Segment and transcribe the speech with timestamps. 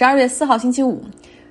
[0.00, 1.04] 十二月四号星期五。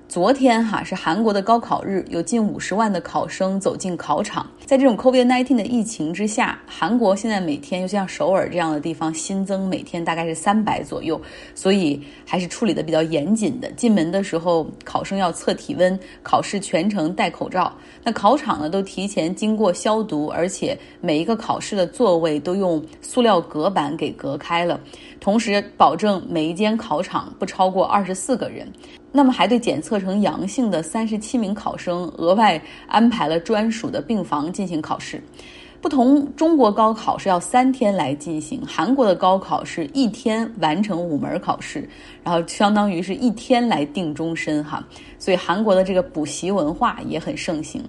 [0.09, 4.49] 昨天哈是韩国的高考日，有近五十万的考生走进考场。
[4.65, 11.21] 在这种 COVID-19 的疫情之下，韩国现在每天，就像首尔这样的地方，新增每天大概是三百左右，
[11.53, 13.71] 所以还是处理的比较严谨的。
[13.73, 17.71] 进门的时候，考生要测体温，考试全程戴口罩。
[18.03, 24.79] 那考场呢，都提前经过消毒，而且每一个考试的座位都用塑料隔板给隔开了，
[25.19, 28.67] 同时保证每一间考场不超过二十四个人。
[29.11, 35.21] 那么还对检测呈阳性的三十七名考生额外安排了专属的病房进行考试。
[35.81, 41.87] 不同中国高考是要三天来进行，韩国的高考是一天完成五门考试，
[42.21, 44.85] 然后相当于是一天来定终身哈。
[45.17, 47.81] 所以韩国的这个补习文化也很盛行。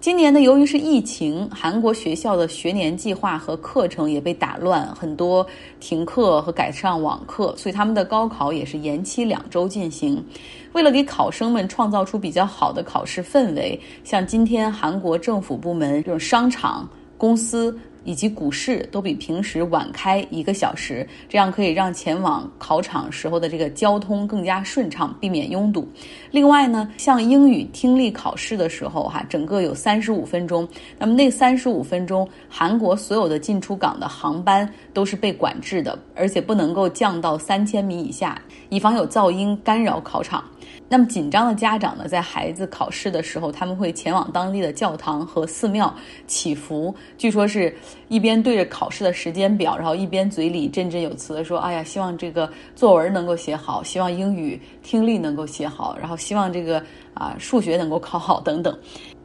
[0.00, 5.44] 今年呢，由于是疫情，韩国学校的学年计划和课程也被打乱，很多
[5.80, 10.24] 停课和改上网课，所以他们的高考也是延期两周进行。
[10.72, 17.76] 为了给考生们创造出比较好的考试氛围，像今天韩国政府部门这种商场、公司。
[18.08, 25.86] 以及股市都比平时晚开一个小时，这样可以让前往考场时候的这个交通更加顺畅，避免拥堵。
[26.30, 30.66] 另外呢，像英语听力考试的时候，哈，整个有三十五分钟。
[30.98, 40.42] 那么那三十五分钟，韩国所有的进出港的航班都是被管制的，而且不能够降到三千米以下，以防有噪音干扰考场。
[40.88, 45.94] 那么紧张的家长呢，在孩子考试的时候，他们会前往当地的教堂和寺庙
[46.26, 46.94] 祈福。
[47.18, 47.76] 据说是
[48.08, 58.74] 一边对着考试的时间表，然后一边嘴里振振有词的说：“哎呀，希望这个作文能够写好，希望英语听力能够写好，然后希望这个啊数学能够考好等等。”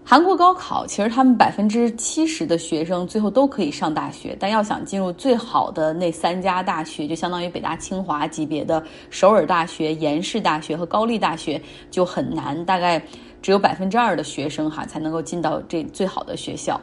[0.06, 13.02] 韩国高考其实他们百分之七十的学生最后都可以上大学，但要想进入最好的那三家大学，就相当于北大清华级别的首尔大学、延世大学和高丽大学就很难，大概
[13.42, 16.80] 只有百分之二的学生哈才能够进到这最好的学校。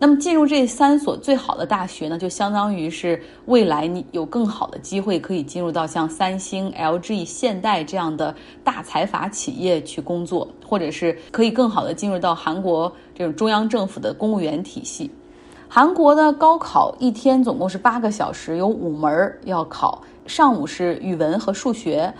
[0.00, 8.32] 那么进入这三所最好的大学呢，就相当于是未来你有更好的机会可以进入到像三星、LG、现代这样的
[8.62, 15.10] 大财阀企业去工作，或者是可以更好的进入到韩国这种中央政府的公务员体系。
[15.68, 20.00] 韩国的高考一天总共是八个小时，有五门要考。
[20.26, 22.12] 上午是语文和数学，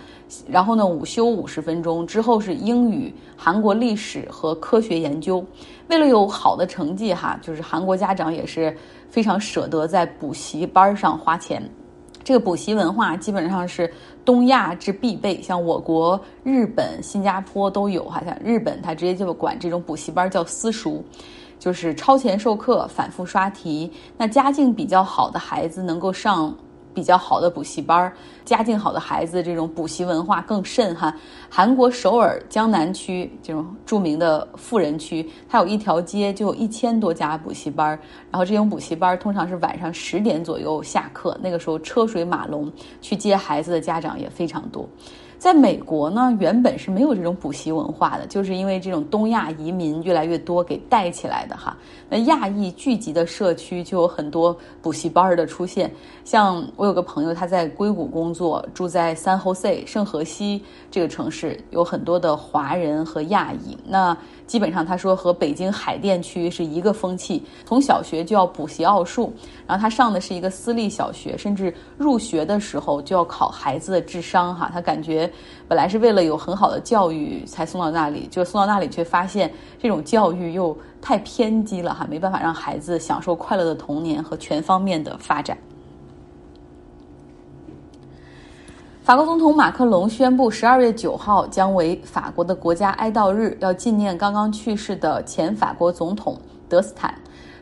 [0.47, 5.43] 然后呢午休五十分钟，之后是英语、韩国历史和科学研究。
[5.87, 8.75] 为了有好的成绩，哈，就是韩国家长也是
[9.09, 11.61] 非常舍得在补习班上花钱。
[12.23, 13.91] 这个补习文化基本上是
[14.23, 18.21] 东亚之必备，像我国、日本、新加坡都有哈。
[18.23, 21.01] 像日本，他直接就管这种补习班叫私塾，
[21.57, 23.91] 就是超前授课、反复刷题。
[24.15, 26.55] 那家境比较好的孩子能够上。
[26.99, 28.11] 比较好的补习班，
[28.43, 31.15] 家境好的孩子，这种补习文化更甚哈。
[31.49, 37.97] 韩国首尔江南区这种著名的富人区，它有一条街就有一千多家补习班，
[38.29, 44.85] 然后这种补习班通常是晚上十点左右下课，那个时候车水马龙，去接孩子的家长也非常多。
[45.39, 51.75] 在美国呢，原本是没有这种补习文化的，就是因为这种东亚移民越来越多给带起来的哈。
[52.09, 55.89] 那亚裔聚集的社区就有很多补习班的出现。
[56.25, 60.61] 像我有个朋友，他在硅谷工作，住在 San Jose 圣荷西
[60.91, 63.77] 这个城市，有很多的华人和亚裔。
[63.87, 64.15] 那
[64.49, 69.31] 基本上他说和北京海淀区是一个风气，从小学就要补习奥数，
[69.67, 74.67] 然后他上的是一个私立小学，甚至入学的时候就要考孩子的智商哈。
[74.73, 75.31] 他感觉
[75.67, 85.55] 本来是为了有很好的教育才送到那里，就送到那里却发现这种教育又太偏激了哈，没办法让孩子享受快乐的童年和全方面的发展。
[89.09, 96.37] 法国总统马克龙宣布，十二月九号将为法国的国家哀悼日，要纪念刚刚去世的前法国总统
[96.69, 97.11] 德斯坦。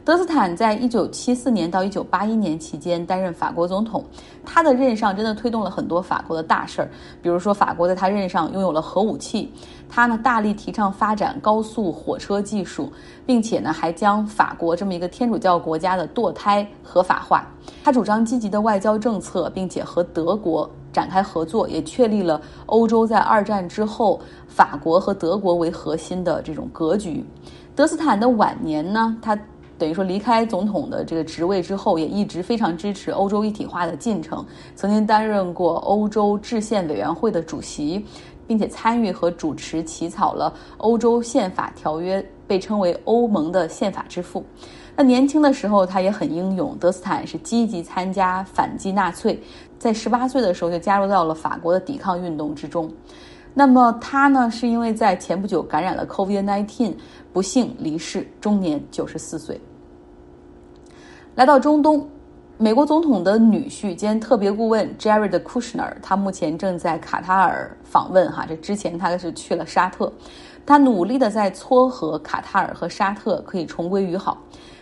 [0.04, 4.04] 德斯坦在一九七四年到一九八一年期间担任法国总统，
[4.44, 6.90] 他的任上真的推动了很多法国的大事儿，
[7.22, 9.50] 比如说法国在他任上拥有了核武器，
[9.88, 12.92] 他呢大力提倡发展高速火车技术，
[13.26, 17.48] 并且呢还将法国这么一个天主教国家的堕胎合法化。
[17.86, 20.70] 他主张积极的外交政策，并且和德国。
[20.98, 27.24] 展开合作，也确立了欧洲在二战之后法国和德国为核心的这种格局。
[27.76, 29.38] 德斯坦的晚年呢，他
[29.78, 38.04] 等于说离开总统的这个职位之后，也一直非常支持欧洲一体化的进程，曾经担任过欧洲制宪委员会的主席，
[38.48, 44.44] 并且参与和主持起草了欧洲宪法条约，被称为欧盟的宪法之父。
[45.00, 46.76] 那年轻的时候，他也很英勇。
[46.80, 49.40] 德斯坦是积极参加反击纳粹，
[49.78, 52.92] 在十八岁的时候就加入到了法国的抵抗运动之中。
[53.54, 56.94] 那么他呢，是因为在前不久感染了 COVID-19，
[57.34, 59.60] 不幸离世，终年九十四岁。
[61.34, 62.08] 来到中东，
[62.58, 68.32] 美国总统的女婿兼特别顾问 Jared Kushner，他目前正在卡塔尔访问。
[68.32, 70.12] 哈，这之前他是去了沙特，
[70.66, 74.38] 他努力的在撮合卡塔尔和沙特可以重归于好。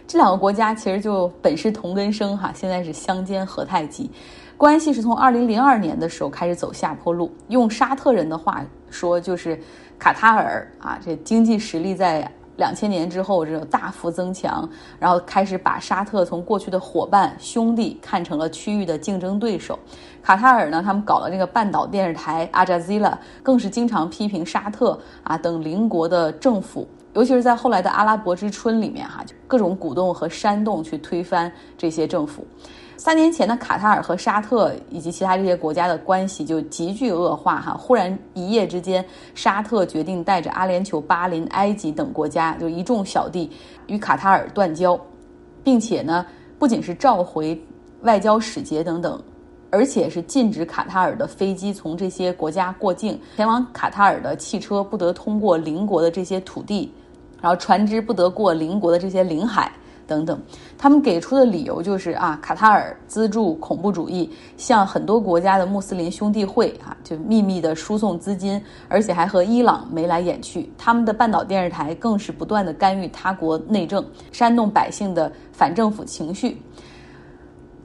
[0.08, 4.10] 这两个国家其实就本是同根生，哈，现在是相煎何太急。
[4.57, 7.30] 关系是从二零零二年的时候开始走下坡路。
[7.50, 9.60] 用沙特人的话说，就是
[10.00, 14.68] 卡塔尔啊，这经济实力在两千年之后这种大幅增强，
[14.98, 19.78] 然后开始把沙特从过去的伙伴兄弟看成了区域的竞争对手。
[20.24, 32.48] 卡塔尔呢，他们搞了这个半岛电视台阿扎兹拉，更是经常批评沙特啊等邻国的政府，尤其是在后来的阿拉伯之春里面哈，就各种鼓动和煽动去推翻这些政府。
[32.98, 43.52] 三年前的卡塔尔和沙特以及其他这些国家的关系就急剧恶化哈，忽然一夜之间，沙特决定带着阿联酋、巴林、埃及等国家，就一众小弟
[43.88, 45.00] 与卡塔尔断交，
[45.64, 46.26] 并且呢，
[46.58, 47.62] 不仅是召回
[48.02, 49.22] 外交使节等等，
[49.70, 56.94] 而且是禁止卡塔尔的飞机从这些国家过境，前往卡塔尔的汽车不得通过邻国的这些土地，
[57.42, 59.72] 然后船只不得过邻国的这些领海。
[60.07, 60.40] 等等，
[60.78, 70.72] 他们给出的理由就是啊，卡塔尔资助恐怖主义，向很多国家的穆斯林兄弟会啊，就秘密的输送资金，而且还和伊朗眉来眼去。
[70.78, 76.62] 他们的半岛电视台更是不断的干预他国内政，煽动百姓的反政府情绪。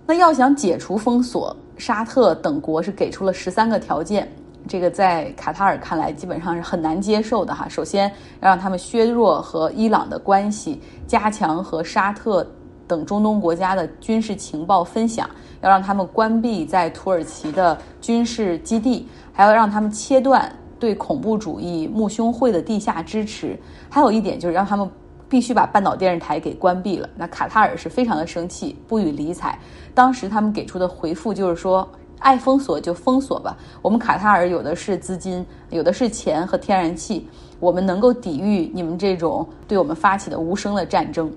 [0.06, 4.31] 那要想解除封锁，沙特等国是给出了十三个条件。
[4.69, 7.69] 这个在卡塔尔看来基本上是很难接受的哈。
[7.69, 8.09] 首先
[8.41, 12.47] 要让他们削弱和伊朗的关系，加强和沙特
[12.87, 15.29] 等中东国家的军事情报分享，
[15.61, 23.59] 要让他们关闭在土耳其的军事基地，还要让他们切断对恐怖主义穆兄会的地下支持。
[23.89, 24.89] 还有一点就是让他们
[25.29, 27.09] 必须把半岛电视台给关闭了。
[27.17, 29.59] 那卡塔尔是非常的生气，不予理睬。
[29.95, 31.89] 当时他们给出的回复就是说。
[32.20, 37.28] 爱封锁就封锁吧，我们卡塔尔有的是资金，有的是钱和天然气，
[37.58, 41.32] 我们能够抵御你们这种对我们发起的无声的战争。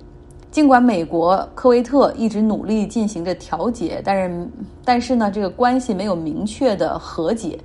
[0.52, 4.48] 尽管美国、科威特一直努力进行着调解，但是
[4.86, 7.60] 但是呢，这个关系没有明确的和解。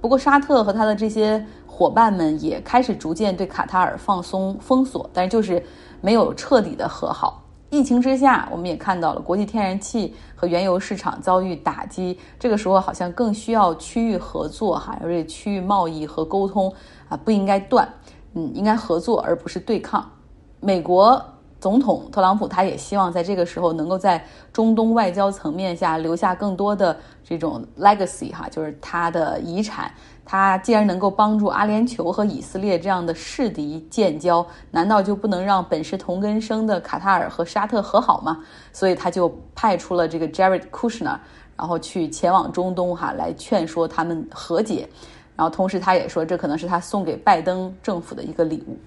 [0.00, 5.60] 不过沙特和他的这些伙伴们也开始逐渐对卡塔尔放松封锁，但是就是
[6.00, 7.39] 没有彻底的和好。
[7.70, 12.18] 疫情之下，我们也看到了国际天然气和原油市场遭遇打击。
[12.36, 16.72] 这个时候，好像更需要区域合作哈，而且区域贸易和沟通
[17.08, 17.88] 啊不应该断，
[18.34, 20.04] 嗯，应该合作而不是对抗。
[20.58, 21.24] 美国
[21.60, 29.92] 总统特朗普他也希望在这个时候能够在中东外交层面下留下更多的这种 legacy 哈，就是他的遗产。
[30.30, 38.38] 他既然能够帮助阿联酋和以色列这样的势敌建交，难道就不能让本是同根生的卡塔尔和沙特和好吗？
[38.72, 41.18] 所以他就派出了这个 Jared Kushner，
[41.56, 44.88] 然后去前往中东哈，来劝说他们和解。
[45.34, 48.78] 然后同时他也说，这可能是他送给拜登政府的一个礼物。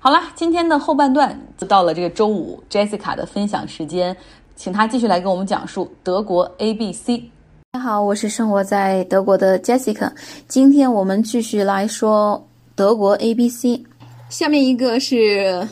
[0.00, 4.14] 好了，今天的后半段就到了这个周五 Jessica 的分享时间，
[4.54, 7.30] 请他继续来跟我们讲述德国 A B C。
[7.72, 10.10] 大家好，我是生活在德国的 Jessica。
[10.48, 12.44] 今天我们继续来说
[12.74, 13.80] 德国 A B C。
[14.28, 15.68] 下面一个是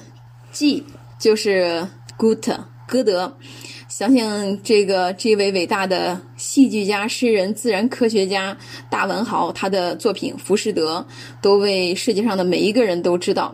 [0.52, 0.84] G，
[1.18, 1.84] 就是
[2.16, 3.36] Gut 歌德。
[3.88, 8.56] 想想这个这位伟大的戏剧家、诗人、自然科学家、
[8.88, 11.04] 大文豪，他的作品《浮士德》
[11.42, 13.52] 都为世界上的每一个人都知道。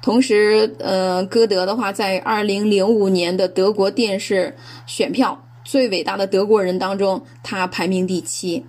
[0.00, 4.54] 同时，呃，歌德的话，在二零零五年的德国电视
[4.86, 5.36] 选票。
[5.64, 8.64] 最伟大的德国人当中，他排名第七。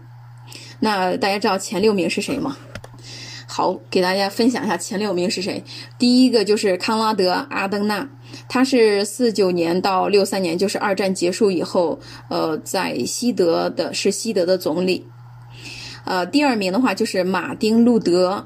[0.80, 2.56] 那大家知道前六名是谁吗？
[3.48, 5.64] 好，给大家分享一下前六名是谁。
[5.98, 8.08] 第一个就是康拉德·阿登纳，
[8.50, 12.00] 他是四九年到六三年，就是二战结束以后，
[12.30, 15.06] 呃，在西德的是西德的总理。
[16.06, 18.46] 呃，第二名的话就是马丁·路德，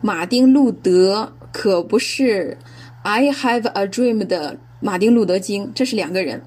[0.00, 2.56] 马丁·路德可不是
[3.02, 4.58] 《I Have a Dream》的。
[4.80, 6.42] 马丁·路德·金，这是两个人。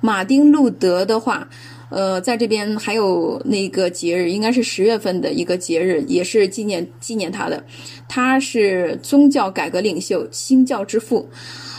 [0.00, 1.48] 马丁·路德的话，
[1.90, 7.64] 呃，在这边还有那个节日，应该是十月份的一个节日，也是纪念纪念他的。
[8.08, 11.28] 他是宗教改革领袖，新教之父。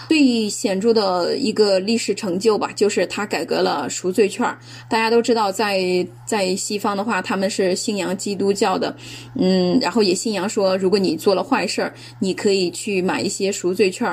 [0.07, 4.47] 最显著的一个历史成就吧，就是他改革了赎罪券。
[4.87, 8.95] 大家都知道，在在西方的话，他们是信仰基督教的，
[9.33, 14.07] 嗯，然后也信仰说，如果你做了坏事儿，你可以去买一些赎罪券，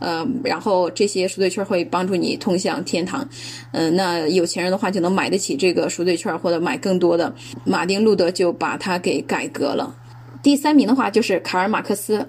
[0.00, 3.26] 呃，然后这些赎罪券会帮助你通向天堂。
[3.72, 5.46] 嗯，那有钱人的话就能买得起。
[5.46, 7.32] 起这个赎罪券或者买更多的，
[7.64, 9.94] 马丁路德就把它给改革了。
[10.42, 12.28] 第三名的话就是卡尔马克思，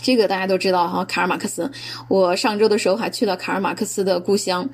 [0.00, 1.70] 这个大家都知道哈，卡尔马克思。
[2.08, 4.68] 我上周的时候还去了卡尔马克思的故乡，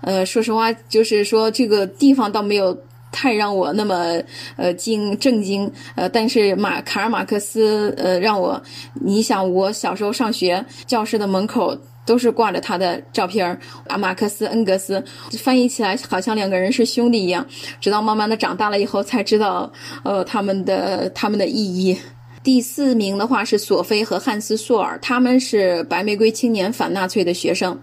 [0.00, 2.76] 呃，说实话，就是说这个地方倒没有
[3.10, 4.20] 太让我那么
[4.56, 8.62] 呃惊震惊，呃，但是马卡尔马克思呃让我，
[8.94, 11.76] 你想我小时候上学，教室的门口。
[12.06, 15.02] 都是挂着他的照片儿，啊，马克思、恩格斯，
[15.40, 17.44] 翻译起来好像两个人是兄弟一样。
[17.80, 19.72] 直到慢慢的长大了以后，才知道，
[20.04, 21.98] 呃，他们的他们的意义。
[22.46, 27.76] 第四名的话是索菲和汉斯·索尔，他们是白玫瑰青年反纳粹的学生。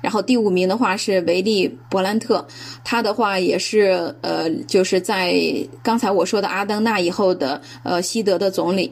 [0.00, 2.42] 然后第五名的话是维利·伯兰特，
[2.82, 5.34] 他的话也是呃，就是在
[5.82, 8.90] 刚才我说的阿登纳以后的呃西德的总理，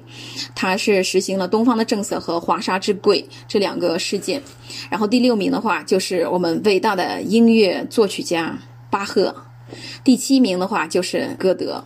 [0.54, 4.42] 他是实行了东方的政策和华沙之贵这两个事件。
[4.90, 8.58] 然后第六名的话就是我们伟大的音乐作曲家
[8.90, 9.34] 巴赫，
[10.04, 11.82] 第七名的话就是歌德。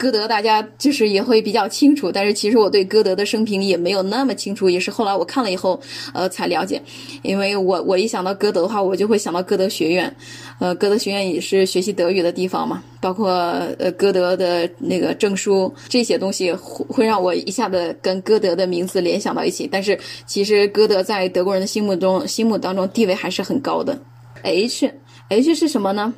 [0.00, 5.78] 歌德大家就是也会比较清楚，但是其实我对歌德的生平也没有那么清楚，也是后来我看了以后，
[6.14, 6.80] 呃，才了解。
[7.20, 10.16] 因为我我一想到歌德的话，我就会想到歌德学院，
[10.58, 13.30] 呃，歌德学院也是学习德语的地方嘛，包括
[13.78, 19.68] 呃歌德的那个证书这些东西，会会让我一下子跟歌德的名字联想到一起。
[19.70, 24.00] 但是其实歌德在德国人的心目中心目当中地位还是很高的。
[24.42, 24.90] H
[25.28, 26.14] H 是什么呢？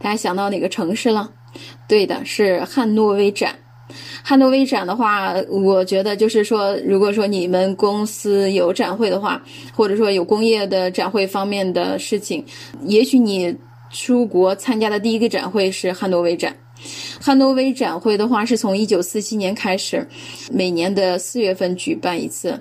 [0.00, 1.30] 大家想到哪个城市了？
[1.88, 3.54] 对的，是汉诺威展。
[4.22, 9.42] 汉诺威展的话，我觉得就是说，如果说你们公司有展会的话，
[9.74, 12.44] 或者说有工业的展会方面的事情，
[12.84, 13.52] 也许你
[13.90, 16.54] 出国参加的第一个展会是汉诺威展。
[17.20, 20.06] 汉诺威展会的话，是从一九四七年开始，
[20.52, 22.58] 每年的四月份举办一次。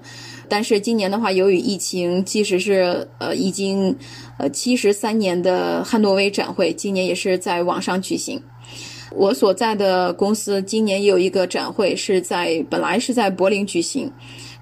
[0.50, 3.96] 但是今年的话，由于疫情，即使是呃已经
[4.38, 8.42] 呃七十三年的汉诺威展会，今年也是在网上举行。
[9.16, 14.12] 我所在的公司今年也有一个展会，是在本来是在柏林举行，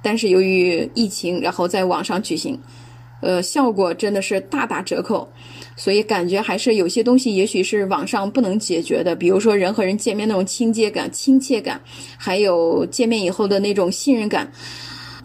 [0.01, 2.57] 但是由于疫情，然后在网上举行，
[3.21, 5.27] 呃，效果真的是大打折扣，
[5.75, 11.81] 所以感觉还是有些东西也许是网上不能解决的，比如说人和人见面那种亲切感、亲切感，
[12.17, 14.49] 还有见面以后的那种信任感。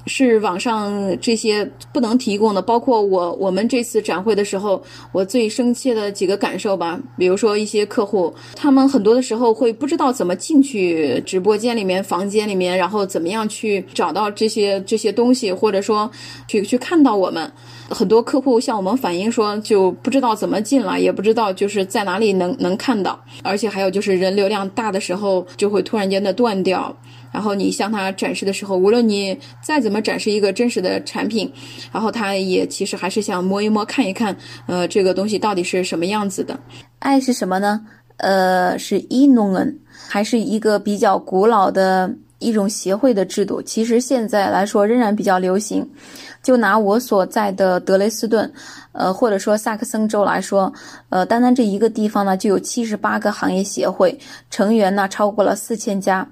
[0.06, 4.82] 是网上这些不能提供的，包括我我们这次展会的时候，
[5.12, 6.98] 我最生气的几个感受吧。
[7.16, 16.10] 比如说一些客户，他们很多的时候会不知道怎么进去直播间里面、房间里面，然后怎么样去找到这些这些东西，或者说
[16.48, 17.50] 去去看到我们。
[17.90, 26.96] 很多客户向我们反映说，就不知道怎么进来，也不知道就是在哪里能能看到，而且还有就是人流量大的时候，就会突然间的断掉。
[27.32, 31.50] 然后你向他展示的时候，无论你再怎么展示一个真实的产品，
[31.90, 34.36] 然后他也其实还是想摸一摸、看一看，
[34.66, 36.58] 呃，这个东西到底是什么样子的。
[36.98, 37.80] 爱是什么呢？
[38.18, 43.60] 呃，是 e n o n 还是一个比较古老的一种协会的制度？
[43.62, 45.88] 其实现在来说仍然比较流行。
[46.42, 48.52] 就拿我所在的德累斯顿，
[48.90, 50.72] 呃，或者说萨克森州来说，
[51.08, 54.18] 呃，单单这一个地方呢，就有七十八个行业协会，
[54.50, 56.28] 成员呢超过了四千家。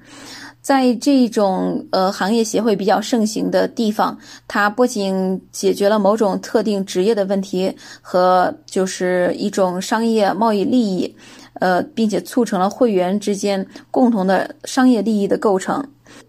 [0.63, 11.17] 在这种呃行业协会比较盛行的地方，它不仅解决了某种特定职业的问题和就是一种商业贸易利益，
[11.55, 15.83] 呃，并且促成了会员之间共同的商业利益的构成。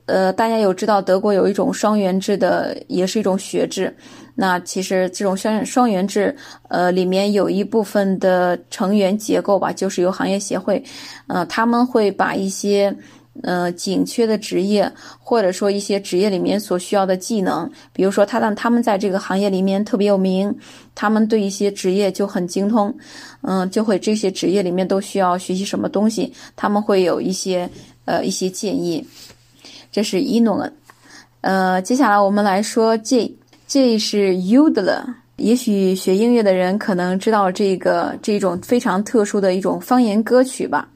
[0.06, 3.94] 呃，大家有知道德国有一种双元制的，也是一种学制。
[4.36, 6.36] 那其实这种双双元制，
[6.70, 10.82] 呃，里面有一部分的成员结构吧，就是由行业协会，
[11.28, 12.96] 呃，他们会把一些
[13.44, 20.54] 呃紧缺的职业，或者说一些职业里面所需要的技能，比如说他让他们在这个行业里面特别有名，
[20.94, 22.94] 他们对一些职业就很精通，
[23.42, 27.70] 嗯，就会这些职业里面都需要学习什么东西，他们会有一些
[28.06, 29.06] 呃一些建议。
[29.92, 30.72] 这是 e n o
[31.42, 35.04] 呃，接下来我们来说 J，J 是 Udler。
[35.38, 40.88] 也许学音乐的人可能知道这个这种非常特殊的一种方言歌曲吧。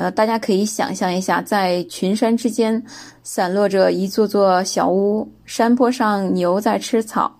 [0.00, 2.82] 呃，大家可以想象一下，在群山之间
[3.22, 7.30] 散落着一座座小屋，山坡上牛在吃草，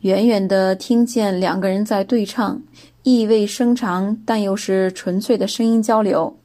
[0.00, 2.60] 远远的听见两个人在对唱，
[3.04, 6.36] 意味深长，但又是纯粹的声音交流。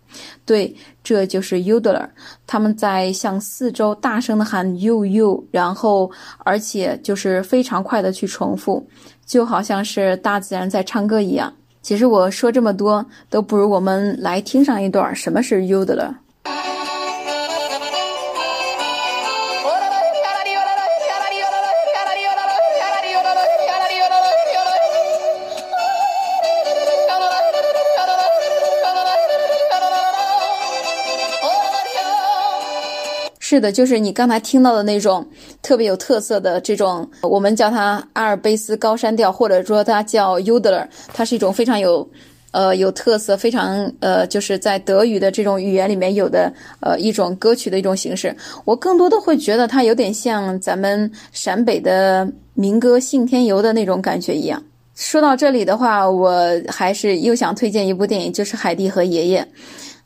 [0.46, 2.08] 对，这就是 Udler，
[2.46, 6.12] 他们在向四周大声的喊 “you you”，然后
[6.44, 8.88] 而且就是非常快的去重复，
[9.26, 11.52] 就好像是大自然在唱歌一样。
[11.86, 16.18] 其实我说这么多，都不如我们来听上一段什么是 U 的了。
[33.56, 35.26] 是的，就是你刚才听到的那种
[35.62, 42.06] 特别有特色的这种，我们叫它阿尔卑斯高山调，或者说它叫 Udler，它是一种非常有。
[42.52, 48.34] 呃，有特色，非常呃，就是在德语的这种语言里面有的呃一种歌曲的一种形式。
[48.64, 54.64] 我更多的会觉得它有点像咱们陕北的民歌《信天游》的那种感觉一样。
[54.96, 59.42] 说到这里的话，我还是又想推荐一部电影，就是《海蒂和爷爷》。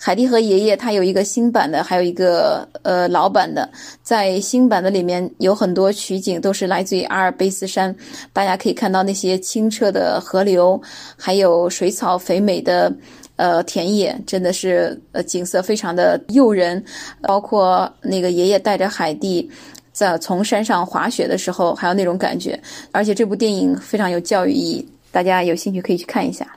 [0.02, 3.70] 海蒂和爷爷，他有一个新版的，还有一个呃老版的。
[4.02, 7.94] 在新版的里面有很多取景都是来自于阿尔卑斯山，
[8.32, 10.82] 大家可以看到那些清澈的河流，
[11.18, 12.90] 还有水草肥美的
[13.36, 16.82] 呃田野，真的是呃景色非常的诱人。
[17.24, 19.52] 包括那个爷爷带着海蒂
[19.92, 22.58] 在从山上滑雪的时候，还有那种感觉。
[22.94, 26.48] 而且这部电影非常有教育意义，大家有兴趣可以去看一下。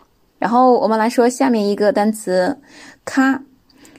[0.43, 2.53] 然后我们来说下面一个单词。
[3.05, 3.41] 咖，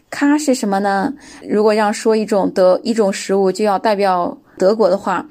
[0.10, 1.14] 咖是什么呢？
[1.48, 5.26] 如果要说一种德一种食物就要代表德国的话，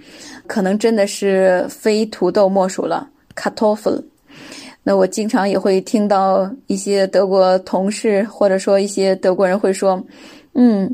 [0.47, 3.07] 可能真的是非土豆莫属了。
[3.37, 4.03] Kartoffel。
[4.83, 10.03] 那我经常也会听到一些德国同事或者说一些德国人会说
[10.57, 10.91] ：“嗯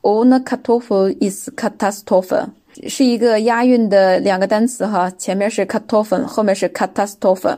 [0.00, 2.42] ，ohne Kartoffel ist Katastrophe。”
[2.88, 7.54] 是一个押韵的两个单词哈，前面是 Kartoffel，后面是 Katastrophe。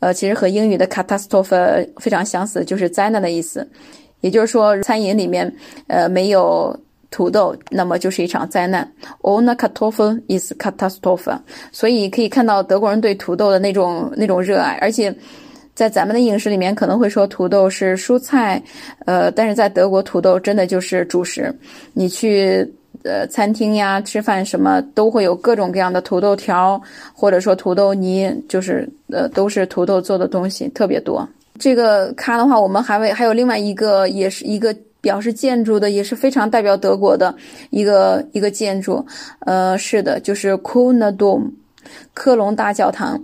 [0.00, 3.66] 呃，其实和英语的 catastrophe 非常相似，就是灾难的意思。
[4.22, 5.50] 也就是说，餐饮里面
[5.86, 6.78] 呃没有
[7.10, 8.90] 土豆，那么就是一场灾难。
[9.22, 11.38] Ohne Kartoffel ist Katastrophe。
[11.70, 15.14] 所以可以看到德国人对土豆的那种那种热爱，而且
[15.74, 18.62] 在咱们的饮食里面可能会说土豆是蔬菜，
[19.06, 21.54] 呃，但是在德国土豆真的就是主食。
[21.92, 22.70] 你去。
[23.02, 26.80] 呃，餐厅呀，吃饭什么都会有各种各样的土豆条，
[27.14, 31.28] 或者说土豆泥，就是呃，都是土豆做的东西，特别多。
[31.58, 37.34] 这个咖的话，我们还会还有另外一个，也是一个表示建筑的，也是非常代表德国的
[37.70, 39.04] 一个一个建筑。
[39.40, 41.50] 呃，是的，就是 k u n e Dom，
[42.14, 43.22] 科隆大教堂。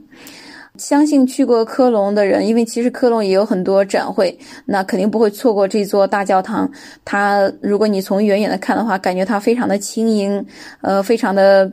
[0.79, 6.71] 相信去过科隆的人，因为其实科隆也有很多展会，那肯定不会错过这座大教堂。
[7.05, 10.45] 它如果你从远远的看的话，感觉它非常的轻盈，
[10.81, 11.71] 呃，非常的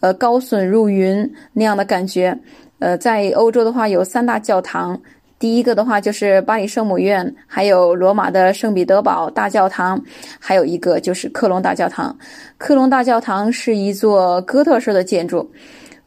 [0.00, 2.36] 呃高耸入云那样的感觉。
[2.80, 5.00] 呃，在欧洲的话有三大教堂，
[5.38, 9.98] 第一个的话就是巴黎圣母院，还有罗马的圣彼得堡大教堂，
[10.38, 12.14] 还有一个就是科隆大教堂。
[12.58, 15.50] 科隆大教堂是一座哥特式的建筑。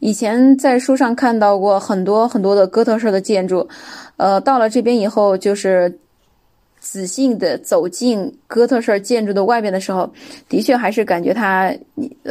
[0.00, 3.68] 以前在书上看到过很多很多的哥特式的建筑，
[4.16, 5.98] 呃，到了这边以后，就是
[6.90, 10.10] 仔细的走进哥特式建筑的外边的时候，
[10.48, 11.70] 的确还是感觉它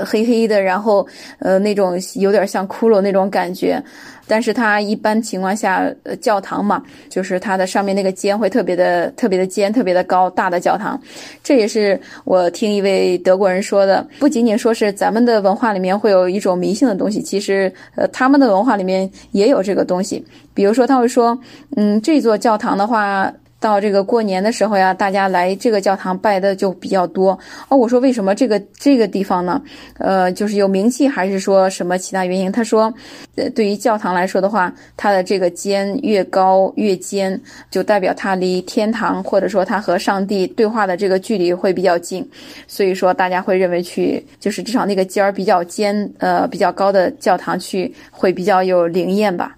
[0.04, 3.80] 黑黑的，然后呃，那种有点像骷髅那种感觉。
[4.26, 11.00] 但是它一般情况下，呃，教堂嘛，就是它的上面那个尖会特别的、特别的尖、特别的高大的教堂。
[11.44, 20.26] 这也是我听一位德国人说的，不仅仅说是咱们的文化里面会有一种迷信的东西，其实呃，他们的文化里面也有这个东西。
[20.56, 21.38] 比如说他会说，
[21.76, 23.32] 嗯，这座教堂的话。
[23.60, 27.38] 到这个过年的时候呀，大家来这个教堂拜的就比较多
[27.70, 27.78] 哦。
[27.78, 29.62] 我说为什么这个这个地方呢？
[29.98, 32.52] 呃，就是有名气，还是说什么其他原因？
[32.52, 32.94] 他说，
[33.36, 37.40] 呃，对于教堂来说的话，它的这个尖越高越尖，
[37.72, 42.28] 就代表它离天堂或者说它和上帝对话的这个距离会比较近，
[42.68, 49.56] 所以说大家会认为去就是至少那个尖儿比较尖，呃，比较高的教堂去会比较有灵验吧。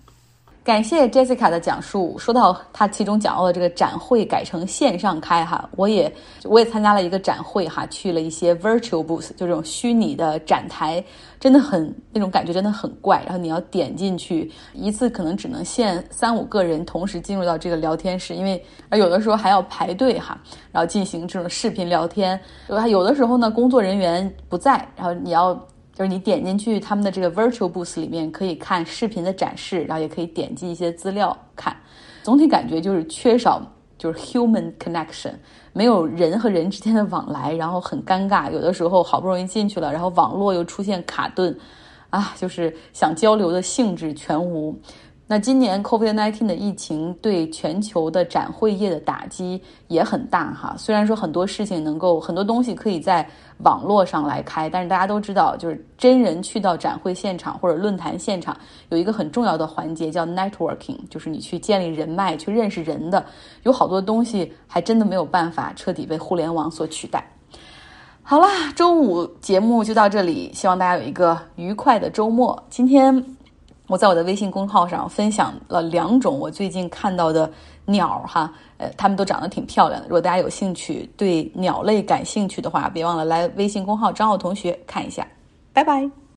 [0.69, 2.15] 感谢 Jessica 的讲述。
[2.19, 11.03] 说到他其中讲到的这个展会改成线上开哈，我也我也参加了一个展会哈，去了一些 virtual booth，就这种虚拟的展台，
[11.39, 13.19] 真的很那种感觉真的很怪。
[13.23, 20.39] 然后你要点进去，一次可能只能限三五个人同时进入到这个聊天室，因为有的时候还要排队哈，
[20.71, 22.39] 然后进行这种视频聊天。
[22.87, 25.59] 有的时候呢，工作人员不在，然后你要。
[25.99, 31.75] 就是你点进去他们的这个 virtual booth 里面，可以看视频的展示，然后也可以点击一些资料看。
[32.23, 33.61] 总体感觉就是缺少
[33.97, 35.33] 就是 human connection，
[35.73, 38.49] 没有人和人之间的往来，然后很尴尬。
[38.49, 41.53] 有的时候好不容易进去了，然后网络又出现卡顿，
[42.11, 44.79] 啊，就是想交流的兴致全无。
[45.31, 50.73] 那今年 COVID-19 的疫情对全球的展会业的打击也很大哈。
[50.75, 53.23] 虽然说很多事情能够很多东西可以在
[53.59, 58.57] 网络上来开，但是大家都知道，就是真人去到展会现场或者论坛现场，
[58.89, 63.23] 有一个很重要的环节叫 networking，就是你去建立人脉、去认识人的，
[63.61, 67.23] 有好多东西还真的没有办法彻底被互联网所取代。
[68.23, 72.63] 好啦，周五节目就到这里，希望大家有一个愉快的周末。
[72.67, 73.23] 今天。
[73.89, 77.51] 我在我的微信公号上分享了两种我最近看到的
[77.85, 80.07] 鸟儿哈，呃，它们都长得挺漂亮的。
[80.07, 85.27] 如果大家有兴趣，对鸟类感兴趣的话，别忘了来微信公号张浩同学看一下。
[85.73, 86.19] 拜拜。